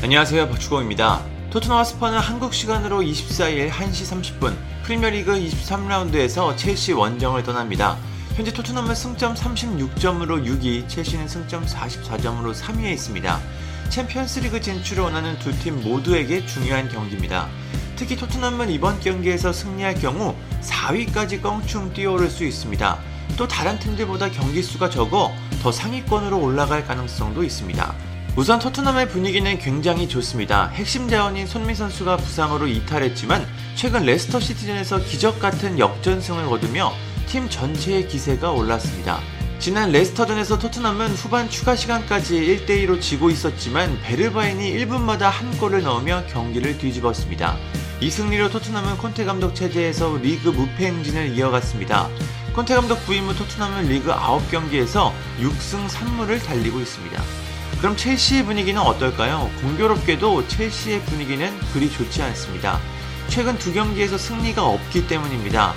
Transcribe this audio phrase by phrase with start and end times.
[0.00, 1.24] 안녕하세요 박주공입니다.
[1.50, 7.96] 토트넘 스퍼는 한국 시간으로 24일 1시 30분 프리미어리그 23라운드에서 첼시 원정을 떠납니다.
[8.36, 13.40] 현재 토트넘은 승점 36점으로 6위, 첼시는 승점 44점으로 3위에 있습니다.
[13.88, 17.48] 챔피언스리그 진출을 원하는 두 팀 모두에게 중요한 경기입니다.
[17.96, 22.98] 특히 토트넘은 이번 경기에서 승리할 경우 4위까지 껑충 뛰어오를 수 있습니다.
[23.36, 28.07] 또 다른 팀들보다 경기 수가 적어 더 상위권으로 올라갈 가능성도 있습니다.
[28.38, 30.68] 우선 토트넘의 분위기는 굉장히 좋습니다.
[30.68, 36.92] 핵심 자원인 손미 선수가 부상으로 이탈했지만 최근 레스터 시티전에서 기적 같은 역전승을 거두며
[37.26, 39.18] 팀 전체의 기세가 올랐습니다.
[39.58, 46.78] 지난 레스터전에서 토트넘은 후반 추가 시간까지 1대2로 지고 있었지만 베르바인이 1분마다 한 골을 넣으며 경기를
[46.78, 47.56] 뒤집었습니다.
[48.00, 52.08] 이 승리로 토트넘은 콘테 감독 체제에서 리그 무패 행진을 이어갔습니다.
[52.54, 57.47] 콘테 감독 부임 후 토트넘은 리그 9경기에서 6승 3무를 달리고 있습니다.
[57.78, 59.50] 그럼 첼시의 분위기는 어떨까요?
[59.62, 62.80] 공교롭게도 첼시의 분위기는 그리 좋지 않습니다.
[63.28, 65.74] 최근 두 경기에서 승리가 없기 때문입니다.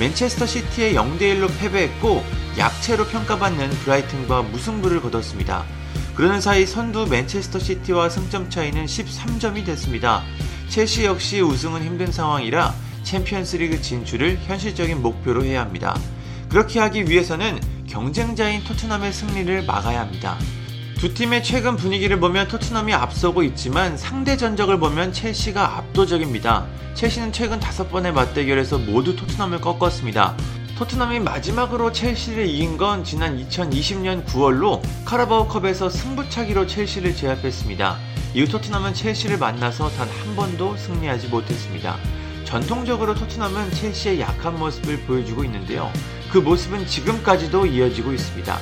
[0.00, 2.24] 맨체스터 시티에 0대1로 패배했고
[2.58, 5.64] 약체로 평가받는 브라이튼과 무승부를 거뒀습니다.
[6.16, 10.24] 그러는 사이 선두 맨체스터 시티와 승점 차이는 13점이 됐습니다.
[10.68, 12.74] 첼시 역시 우승은 힘든 상황이라
[13.04, 15.96] 챔피언스리그 진출을 현실적인 목표로 해야 합니다.
[16.48, 20.36] 그렇게 하기 위해서는 경쟁자인 토트넘의 승리를 막아야 합니다.
[20.98, 26.66] 두 팀의 최근 분위기를 보면 토트넘이 앞서고 있지만 상대 전적을 보면 첼시가 압도적입니다.
[26.94, 30.36] 첼시는 최근 다섯 번의 맞대결에서 모두 토트넘을 꺾었습니다.
[30.78, 37.98] 토트넘이 마지막으로 첼시를 이긴 건 지난 2020년 9월로 카라바오컵에서 승부차기로 첼시를 제압했습니다.
[38.34, 41.96] 이후 토트넘은 첼시를 만나서 단 한 번도 승리하지 못했습니다.
[42.44, 45.92] 전통적으로 토트넘은 첼시에 약한 모습을 보여주고 있는데요.
[46.32, 48.58] 그 모습은 지금까지도 이어지고 있습니다.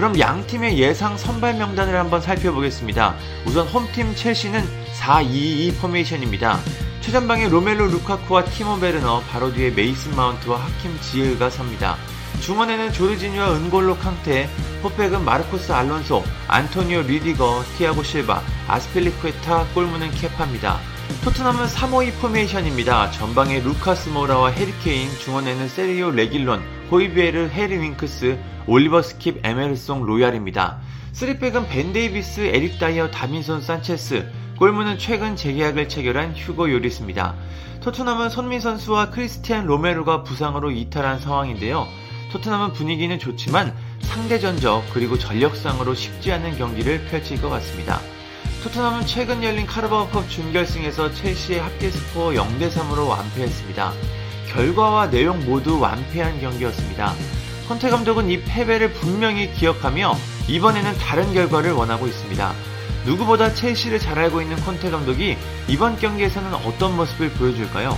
[0.00, 3.16] 그럼 양 팀의 예상 선발 명단을 한번 살펴보겠습니다.
[3.44, 4.66] 우선 홈팀 첼시는
[4.98, 6.58] 4-2-2 포메이션입니다.
[7.02, 11.98] 최전방에 로멜로 루카쿠와 티모 베르너, 바로 뒤에 메이슨 마운트와 하킴 지예흐가 섭니다.
[12.40, 14.48] 중원에는 조르지뉴와 은골로 캉테,
[14.80, 20.80] 포백은 마르코스 알론소, 안토니오 리디거, 티아고 실바, 아스필리쿠에타, 골문은 케파입니다.
[21.24, 23.10] 토트넘은 3-5-2 포메이션입니다.
[23.10, 30.78] 전방에 루카스 모라와 해리 케인, 중원에는 세르히오 레길론, 호이비에르, 해리 윙크스, 올리버 스킵, 에메르송 로얄입니다.
[31.12, 34.26] 3백은 벤 데이비스, 에릭 다이어, 다빈손 산체스,
[34.58, 37.34] 골문은 최근 재계약을 체결한 휴고 요리스입니다.
[37.82, 41.86] 토트넘은 손흥민 선수와 크리스티안 로메로가 부상으로 이탈한 상황인데요.
[42.32, 48.00] 토트넘은 분위기는 좋지만 상대 전적 그리고 전력상으로 쉽지 않은 경기를 펼칠 것 같습니다.
[48.62, 53.92] 토트넘은 최근 열린 카르바오컵 준결승에서 첼시의 합계 스코어 0대3으로 완패했습니다.
[54.52, 57.14] 결과와 내용 모두 완패한 경기였습니다.
[57.68, 60.14] 컨테 감독은 이 패배를 분명히 기억하며
[60.48, 62.52] 이번에는 다른 결과를 원하고 있습니다.
[63.06, 67.96] 누구보다 첼시를 잘 알고 있는 콘테 감독이 이번 경기에서는 어떤 모습을 보여줄까요?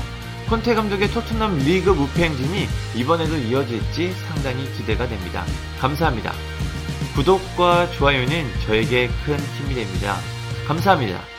[0.49, 5.45] 콘테 감독의 토트넘 리그 무패 행진이 이번에도 이어질지 상당히 기대가 됩니다.
[5.81, 6.33] 감사합니다.
[7.17, 10.19] 구독과 좋아요는 저에게 큰 힘이 됩니다.
[10.67, 11.31] 감사합니다.